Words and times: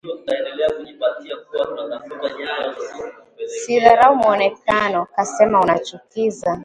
Sidharau 3.57 4.15
muonekano, 4.15 5.05
kasema 5.15 5.61
unachukiza 5.61 6.59